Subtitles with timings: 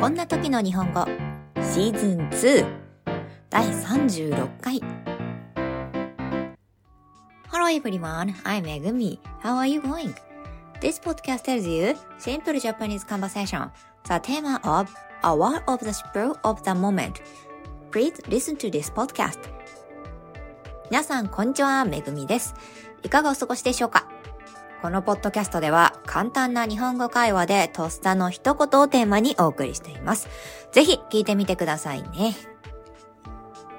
[0.00, 1.06] こんな時の日本語
[1.62, 2.66] シーズン2
[3.48, 4.80] 第36回
[7.50, 9.18] Hello everyone, I'm Megumi.
[9.40, 10.12] How are you going?
[10.80, 13.70] This podcast tells you simple Japanese conversation,
[14.06, 14.88] the theme of
[15.22, 17.22] a word of the spur of the moment.
[17.90, 19.38] Please listen to this podcast.
[20.90, 22.54] 皆さん、こんにちは、めぐみです。
[23.04, 24.06] いかがお過ごしでしょうか
[24.84, 30.28] このポッドキャストでは簡単な日本語会話でとっさの一言をテーマにお送りしています。
[30.72, 32.36] ぜひ聞いてみてくださいね。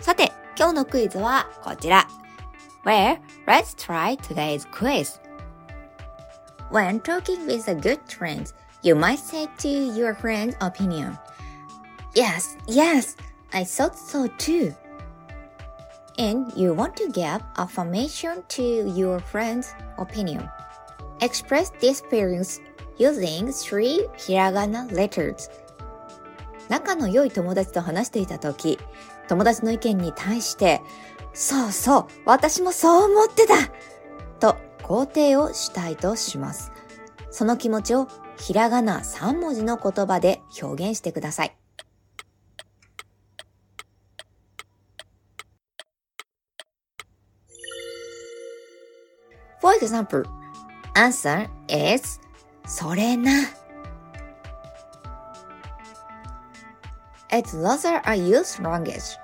[0.00, 2.08] さて、今日のクイズはこちら。
[2.84, 5.20] Well, let's try today's quiz.
[6.72, 8.52] When talking with a good friend,
[8.82, 11.16] you might say to your friend's opinion,
[12.16, 13.16] Yes, yes,
[13.52, 14.74] I thought so too.
[16.18, 20.50] And you want to give affirmation to your friend's opinion.
[21.20, 22.60] Express this feelings
[22.98, 25.50] using three hiragana letters.
[26.68, 28.78] 仲の良い友達と話していた時、
[29.28, 30.80] 友達の意見に対して、
[31.32, 33.54] そうそう、私もそう思ってた
[34.38, 36.72] と肯定をしたいとします。
[37.30, 38.08] その気持ちを
[38.38, 41.56] ひらがな3文字の言葉で表現してください。
[49.60, 50.24] For example,
[50.97, 52.19] answer is
[52.65, 53.31] それな。
[57.29, 59.17] It's rather a used language,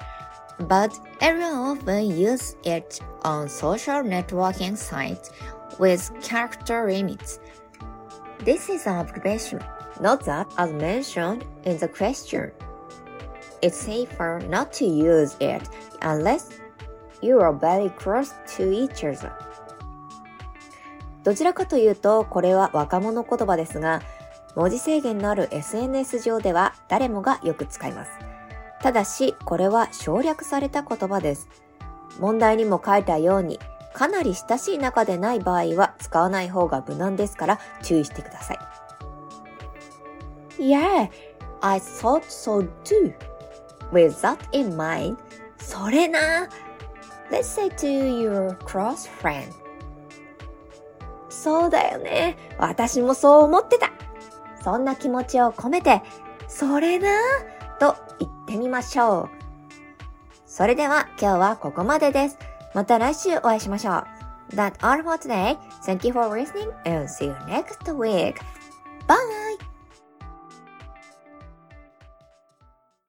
[0.67, 5.29] but everyone often uses it on social networking sites
[5.77, 7.39] with character limits.
[8.39, 9.63] This is an observation,
[10.01, 12.51] not that as mentioned in the question.
[13.61, 15.69] It's safer not to use it
[16.01, 16.49] unless
[17.21, 19.33] you are very close to each other.
[21.24, 24.02] どちらかというと、これは若者言葉ですが、
[24.54, 28.12] 文字制限のある SNS 上では誰もがよく使います。
[28.82, 31.48] ただし、これは省略された言葉です。
[32.20, 33.58] 問題にも書いたように、
[33.94, 38.58] かなり親しい仲でない場合は使わない方が無難ですから注意してください。
[40.58, 41.08] Yeah,
[41.62, 43.14] I thought so too.
[43.92, 45.16] With that in mind,
[45.58, 46.48] それな。
[47.30, 49.63] Let's say to your close friend.
[51.44, 52.38] そうだよね。
[52.58, 53.92] 私もそう思ってた。
[54.62, 56.00] そんな気持ちを込めて、
[56.48, 57.10] それな
[57.78, 59.30] と言ってみましょう。
[60.46, 62.38] それでは今日はここまでです。
[62.74, 64.04] また来週お会いしましょう。
[64.54, 65.58] That's all for today.
[65.84, 68.36] Thank you for listening and see you next week.
[69.06, 69.43] Bye!